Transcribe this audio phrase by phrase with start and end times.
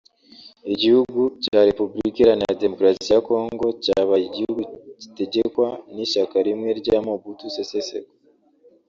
[0.73, 4.61] Igihugu cya Repubulika iharanira Demokarasi ya Kongo cyabaye igihugu
[5.01, 8.13] gitegekwa n’ishyaka rimwe rya Mobutu Sese Seko